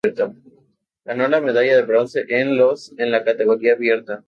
Ganó 1.05 1.27
una 1.27 1.41
medalla 1.41 1.75
de 1.75 1.83
bronce 1.83 2.25
en 2.27 2.57
los 2.57 2.91
en 2.97 3.11
la 3.11 3.23
categoría 3.23 3.73
abierta. 3.73 4.19